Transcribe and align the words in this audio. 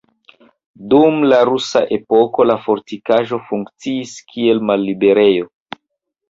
Dum 0.93 1.19
la 1.33 1.41
Rusa 1.49 1.83
epoko 1.97 2.45
la 2.53 2.55
fortikaĵo 2.63 3.39
funkciis 3.51 4.15
kiel 4.33 4.63
malliberejo. 4.71 5.47